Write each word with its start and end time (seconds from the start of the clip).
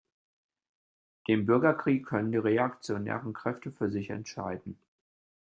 Den 1.27 1.45
Bürgerkrieg 1.45 2.07
können 2.07 2.31
die 2.31 2.39
reaktionären 2.39 3.33
Kräfte 3.33 3.71
für 3.71 3.91
sich 3.91 4.09
entscheiden. 4.09 4.79